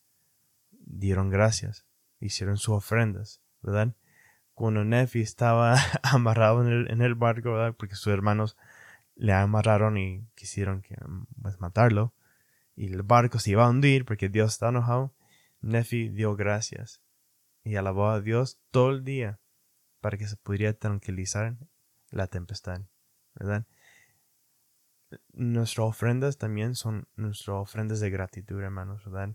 [0.71, 1.85] dieron gracias,
[2.21, 3.97] hicieron sus ofrendas, ¿verdad?
[4.55, 7.75] Cuando Nefi estaba amarrado en el, barco.
[7.77, 8.57] Porque sus hermanos
[9.17, 10.95] le amarraron y quisieron que,
[11.43, 12.15] pues, matarlo.
[12.79, 15.12] Y el barco se iba a hundir porque Dios está enojado.
[15.61, 17.03] Nefi dio gracias
[17.64, 19.41] y alabó a Dios todo el día
[20.01, 21.57] para que se pudiera tranquilizar
[22.11, 22.83] la tempestad,
[23.35, 23.67] ¿verdad?
[25.33, 29.35] Nuestras ofrendas también son nuestras ofrendas de gratitud, hermanos, ¿verdad?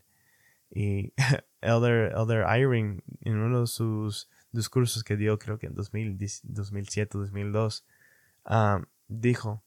[0.70, 1.12] Y
[1.60, 7.86] Elder, Elder Eyring, en uno de sus discursos que dio, creo que en 2007, 2002,
[9.10, 9.66] dijo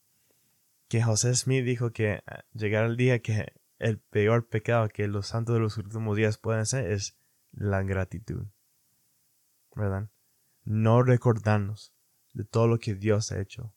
[0.88, 5.28] que José Smith dijo que ah, llegar el día que el peor pecado que los
[5.28, 7.16] santos de los últimos días pueden hacer es
[7.52, 8.46] la gratitud.
[9.74, 10.08] ¿Verdad?
[10.64, 11.92] No recordarnos
[12.32, 13.72] de todo lo que Dios ha hecho.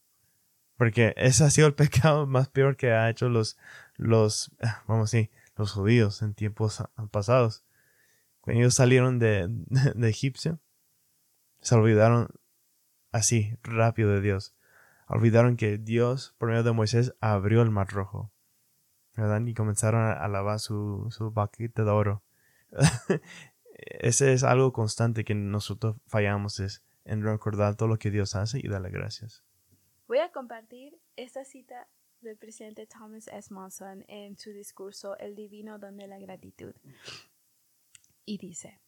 [0.77, 3.57] Porque ese ha sido el pecado más peor que ha hecho los,
[3.95, 4.51] los,
[4.87, 7.65] vamos a los judíos en tiempos pasados.
[8.41, 9.47] Cuando ellos salieron de,
[9.95, 10.59] de, Egipcio,
[11.61, 12.29] se olvidaron
[13.11, 14.55] así, rápido de Dios.
[15.07, 18.31] Olvidaron que Dios, por medio de Moisés, abrió el mar rojo.
[19.45, 22.23] Y comenzaron a alabar su, su de oro.
[23.73, 28.59] Ese es algo constante que nosotros fallamos, es en recordar todo lo que Dios hace
[28.61, 29.43] y darle gracias.
[30.07, 31.87] Voy a compartir esta cita
[32.21, 33.53] del presidente Thomas S.
[33.53, 36.73] Monson en su discurso El Divino Don de la Gratitud.
[38.25, 38.79] Y dice,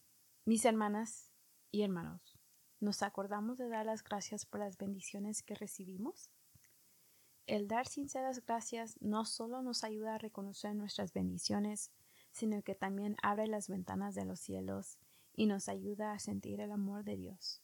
[0.44, 1.32] mis hermanas
[1.70, 2.38] y hermanos,
[2.80, 6.30] ¿nos acordamos de dar las gracias por las bendiciones que recibimos?
[7.46, 11.90] El dar sinceras gracias no solo nos ayuda a reconocer nuestras bendiciones,
[12.30, 14.98] sino que también abre las ventanas de los cielos
[15.34, 17.62] y nos ayuda a sentir el amor de Dios.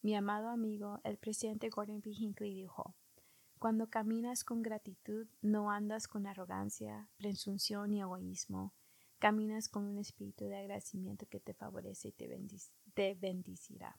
[0.00, 2.10] Mi amado amigo, el presidente Gordon B.
[2.10, 2.94] Hinckley dijo,
[3.58, 8.72] Cuando caminas con gratitud, no andas con arrogancia, presunción y egoísmo,
[9.18, 13.98] caminas con un espíritu de agradecimiento que te favorece y te, bendicirá.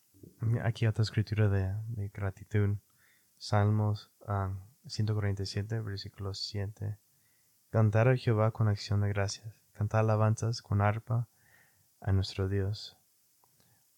[0.63, 2.77] Aquí otra escritura de, gratitud.
[3.37, 4.11] Salmos
[4.85, 6.97] 147, ah, versículo 7.
[7.69, 9.55] Cantar a Jehová con acción de gracias.
[9.73, 11.27] Cantar alabanzas con arpa
[12.01, 12.97] a nuestro Dios.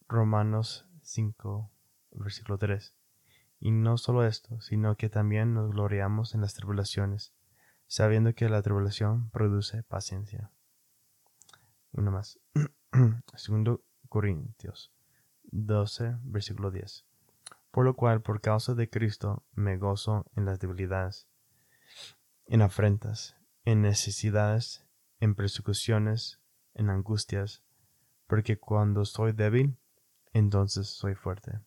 [0.08, 1.72] Romanos 5,
[2.12, 2.96] versículo 3.
[3.60, 7.34] Y no solo esto, sino que también nos gloriamos en las tribulaciones,
[7.88, 10.52] sabiendo que la tribulación produce paciencia.
[11.92, 12.40] Uno más.
[13.36, 14.92] Segundo Corintios
[15.52, 17.06] 12, versículo 10.
[17.72, 21.28] Por lo cual, por causa de Cristo, me gozo en las debilidades,
[22.46, 24.86] en afrentas, en necesidades,
[25.20, 26.42] en persecuciones,
[26.74, 27.64] en angustias,
[28.28, 29.78] porque cuando soy débil,
[30.34, 31.60] entonces soy fuerte.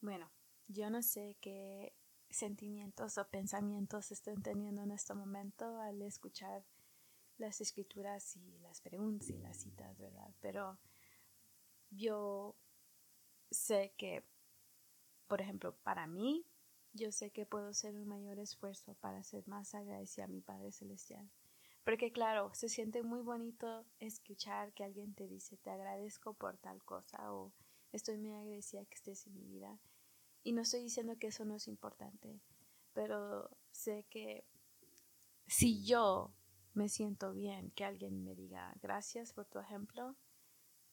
[0.00, 0.30] Bueno,
[0.68, 1.94] yo no sé qué
[2.30, 6.64] sentimientos o pensamientos estén teniendo en este momento al escuchar
[7.36, 10.34] las escrituras y las preguntas y las citas, ¿verdad?
[10.40, 10.78] Pero
[11.90, 12.56] yo
[13.50, 14.24] sé que,
[15.32, 16.44] por ejemplo, para mí,
[16.92, 20.72] yo sé que puedo hacer un mayor esfuerzo para ser más agradecida a mi Padre
[20.72, 21.26] Celestial.
[21.84, 26.84] Porque claro, se siente muy bonito escuchar que alguien te dice te agradezco por tal
[26.84, 27.50] cosa o
[27.92, 29.80] estoy muy agradecida que estés en mi vida.
[30.42, 32.42] Y no estoy diciendo que eso no es importante,
[32.92, 34.44] pero sé que
[35.46, 36.34] si yo
[36.74, 40.14] me siento bien que alguien me diga gracias por tu ejemplo,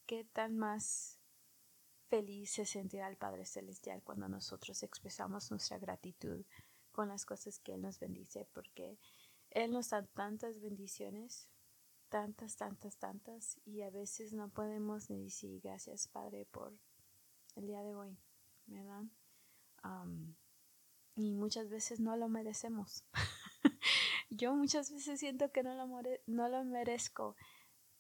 [0.05, 1.18] ¿qué tan más
[2.09, 6.43] feliz se sentirá el Padre Celestial cuando nosotros expresamos nuestra gratitud
[6.91, 8.47] con las cosas que Él nos bendice?
[8.53, 8.97] Porque
[9.51, 11.47] Él nos da tantas bendiciones,
[12.09, 16.73] tantas, tantas, tantas, y a veces no podemos ni decir gracias Padre por
[17.55, 18.17] el día de hoy,
[18.65, 19.03] ¿verdad?
[21.15, 23.05] y muchas veces no lo merecemos.
[24.29, 25.87] Yo muchas veces siento que no lo,
[26.27, 27.35] no lo merezco.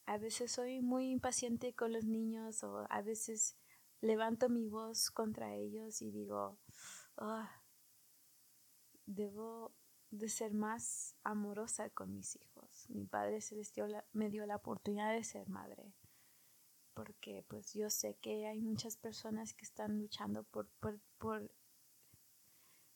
[0.05, 3.57] A veces soy muy impaciente con los niños o a veces
[4.01, 6.59] levanto mi voz contra ellos y digo,
[7.17, 7.63] ah,
[9.05, 9.73] debo
[10.11, 12.85] de ser más amorosa con mis hijos.
[12.89, 15.93] Mi Padre Celestial me dio la oportunidad de ser madre
[16.99, 21.49] porque pues yo sé que hay muchas personas que están luchando por, por, por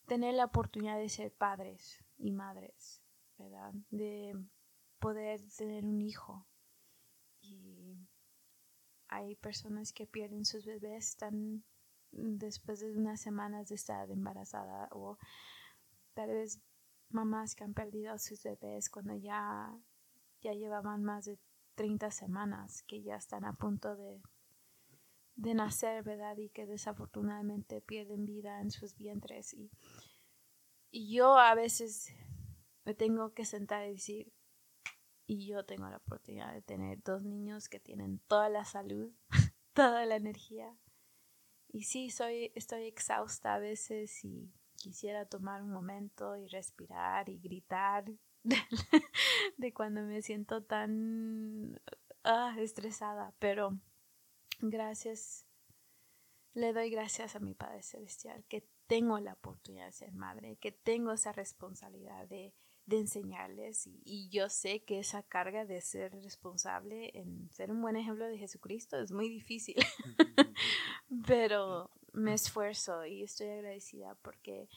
[0.08, 3.02] tener la oportunidad de ser padres y madres,
[3.38, 3.74] ¿verdad?
[3.92, 4.36] De
[5.00, 6.46] poder tener un hijo.
[9.14, 11.64] Hay personas que pierden sus bebés están
[12.12, 15.18] después de unas semanas de estar embarazada o
[16.14, 16.62] tal vez
[17.10, 19.76] mamás que han perdido a sus bebés cuando ya,
[20.42, 21.40] ya llevaban más de
[21.76, 24.22] 30 semanas que ya están a punto de,
[25.36, 26.38] de nacer, ¿verdad?
[26.38, 29.54] Y que desafortunadamente pierden vida en sus vientres.
[29.54, 29.72] Y,
[30.92, 32.14] y yo a veces
[32.86, 34.34] me tengo que sentar y decir,
[35.34, 39.12] y yo tengo la oportunidad de tener dos niños que tienen toda la salud,
[39.74, 40.78] toda la energía.
[41.70, 47.40] Y sí, soy, estoy exhausta a veces y quisiera tomar un momento y respirar y
[47.40, 48.06] gritar
[49.58, 51.82] de, cuando me siento tan
[52.24, 53.80] ah, estresada, pero
[54.60, 55.48] gracias,
[56.54, 60.72] le doy gracias a mi Padre Celestial que tengo la oportunidad de ser madre, que
[60.72, 62.54] tengo esa responsabilidad de,
[62.86, 67.96] de enseñarles y, yo sé que esa carga de ser responsable en ser un buen
[67.96, 69.76] ejemplo de Jesucristo es muy difícil,
[71.28, 74.68] pero me esfuerzo y estoy agradecida porque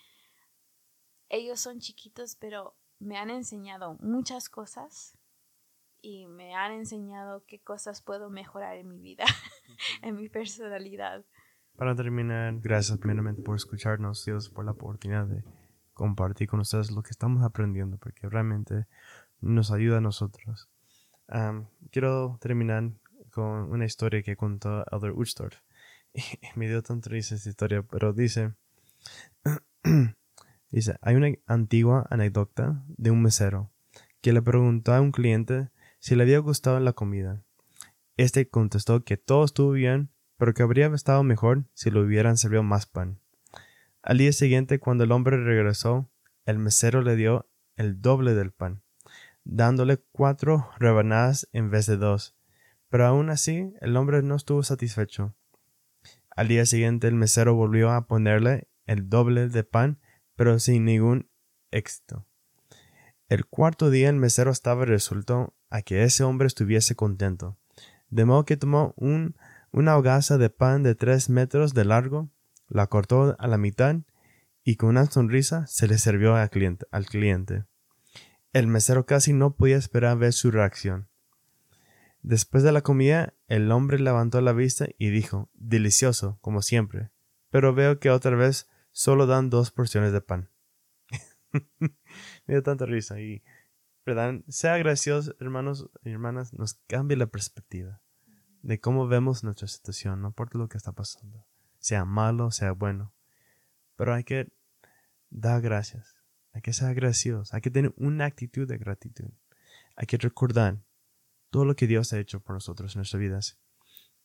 [1.28, 5.18] ellos son chiquitos, pero me han enseñado muchas cosas
[6.00, 9.24] y me han enseñado qué cosas puedo mejorar en mi vida,
[10.02, 11.24] en mi personalidad.
[11.76, 15.42] Para terminar, gracias primeramente por escucharnos, Dios, por la oportunidad de
[15.96, 18.86] compartir con ustedes lo que estamos aprendiendo, porque realmente
[19.40, 20.68] nos ayuda a nosotros.
[21.90, 22.92] quiero terminar
[23.30, 25.58] con una historia que contó Elder Uchtdorf.
[26.54, 28.54] me dio tan triste esta historia, pero dice,
[30.70, 33.70] dice, hay una antigua anécdota de un mesero
[34.20, 37.42] que le preguntó a un cliente si le había gustado la comida.
[38.18, 42.62] Este contestó que todo estuvo bien, pero que habría estado mejor si le hubieran servido
[42.62, 43.18] más pan.
[44.06, 46.08] Al día siguiente, cuando el hombre regresó,
[46.44, 48.84] el mesero le dio el doble del pan,
[49.42, 52.36] dándole cuatro rebanadas en vez de dos.
[52.88, 55.34] Pero aún así, el hombre no estuvo satisfecho.
[56.30, 59.98] Al día siguiente, el mesero volvió a ponerle el doble de pan,
[60.36, 61.28] pero sin ningún
[61.72, 62.28] éxito.
[63.28, 67.58] El cuarto día el mesero estaba resuelto a que ese hombre estuviese contento,
[68.10, 69.34] de modo que tomó un,
[69.72, 72.30] una hogaza de pan de tres metros de largo,
[72.68, 73.96] la cortó a la mitad
[74.64, 77.64] y con una sonrisa se le sirvió al cliente.
[78.52, 81.08] El mesero casi no podía esperar ver su reacción.
[82.22, 87.10] Después de la comida, el hombre levantó la vista y dijo, delicioso, como siempre,
[87.50, 90.50] pero veo que otra vez solo dan dos porciones de pan.
[91.78, 93.44] Me dio tanta risa y,
[94.04, 94.40] ¿verdad?
[94.48, 98.02] Sea gracioso, hermanos y hermanas, nos cambia la perspectiva
[98.62, 101.46] de cómo vemos nuestra situación, no importa lo que está pasando
[101.86, 103.14] sea malo, sea bueno.
[103.94, 104.50] Pero hay que
[105.30, 106.16] dar gracias,
[106.52, 109.30] hay que ser agradecidos, hay que tener una actitud de gratitud.
[109.94, 110.82] Hay que recordar
[111.50, 113.58] todo lo que Dios ha hecho por nosotros en nuestras vidas.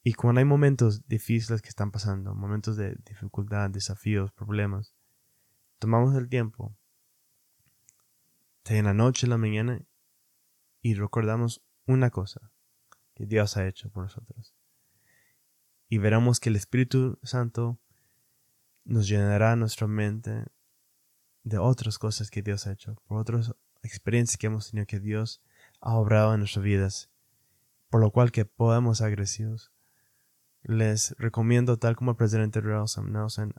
[0.01, 4.95] Y cuando hay momentos difíciles que están pasando, momentos de dificultad, desafíos, problemas,
[5.78, 6.76] tomamos el tiempo,
[8.66, 9.86] en la noche, en la mañana,
[10.82, 12.51] y recordamos una cosa
[13.14, 14.55] que Dios ha hecho por nosotros
[15.91, 17.77] y veremos que el Espíritu Santo
[18.85, 20.45] nos llenará nuestra mente
[21.43, 25.41] de otras cosas que Dios ha hecho, por otras experiencias que hemos tenido que Dios
[25.81, 27.11] ha obrado en nuestras vidas,
[27.89, 29.73] por lo cual que podemos agresivos.
[30.63, 33.53] Les recomiendo, tal como el presidente Nelson, Nelson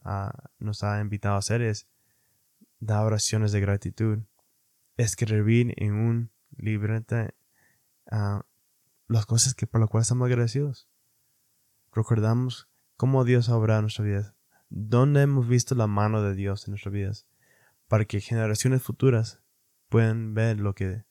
[0.59, 1.87] nos ha invitado a hacer, es
[2.81, 4.21] dar oraciones de gratitud,
[4.97, 7.35] escribir en un librete
[8.11, 8.41] uh,
[9.09, 10.89] las cosas que por las cuales estamos agradecidos
[11.93, 14.35] recordamos cómo Dios ha obrado en nuestras vidas,
[14.69, 17.27] dónde hemos visto la mano de Dios en nuestras vidas,
[17.89, 19.41] para que generaciones futuras
[19.89, 21.05] puedan ver lo que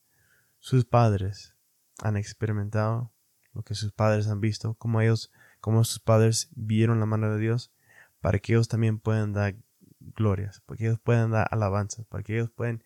[0.60, 1.56] sus padres
[2.02, 3.14] han experimentado,
[3.54, 7.40] lo que sus padres han visto, cómo ellos, cómo sus padres vieron la mano de
[7.40, 7.72] Dios,
[8.20, 9.56] para que ellos también puedan dar
[10.00, 12.84] glorias, para que ellos puedan dar alabanzas, para que ellos puedan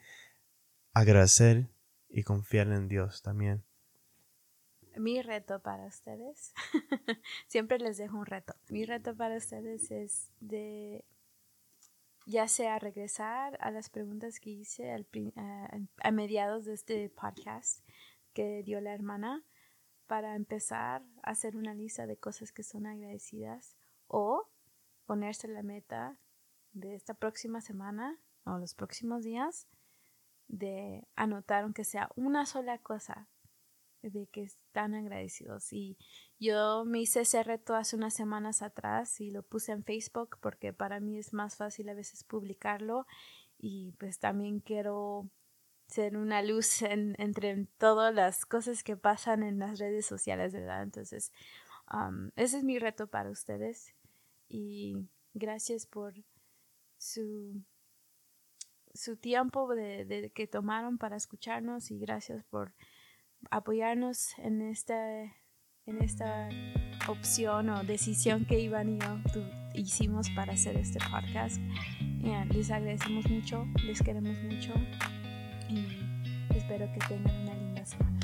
[0.93, 1.70] agradecer
[2.10, 3.64] y confiar en Dios también
[4.98, 6.54] mi reto para ustedes,
[7.48, 8.56] siempre les dejo un reto.
[8.70, 11.06] Mi reto para ustedes es de
[12.26, 17.88] ya sea regresar a las preguntas que hice a, mediados de este podcast
[18.34, 19.43] que dio la hermana
[20.08, 23.78] para empezar a hacer una lista de cosas que son agradecidas
[24.08, 24.50] o
[25.06, 26.18] ponerse la meta
[26.74, 29.68] de esta próxima semana o los próximos días
[30.48, 33.28] de anotar aunque sea una sola cosa
[34.10, 35.72] de que están agradecidos.
[35.74, 35.97] Y
[36.39, 40.74] yo me hice ese reto hace unas semanas atrás y lo puse en Facebook porque
[40.74, 43.06] para mí es más fácil a veces publicarlo
[43.58, 45.30] y pues también quiero
[45.88, 50.84] ser una luz entre todas las cosas que pasan en las redes sociales, ¿verdad?
[50.84, 51.32] Entonces,
[52.36, 53.93] ese es mi reto para ustedes
[54.49, 56.14] y gracias por
[56.97, 57.62] su
[58.93, 62.74] su tiempo de que tomaron para escucharnos y gracias por
[63.52, 65.24] apoyarnos en esta,
[65.86, 66.50] en esta
[67.08, 69.18] opción o decisión que Iván y yo
[69.74, 71.60] hicimos para hacer este podcast.
[72.52, 74.74] les agradecemos mucho, les queremos mucho
[75.70, 78.14] y espero que tengan una linda semana.